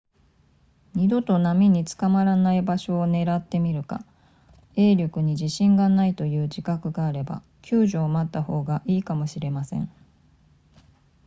[0.95, 4.03] 二度と波に捕まらない場所を狙ってみるか
[4.75, 9.91] 泳力に自信がないという自覚があれば救助を待った方がいいかもしれません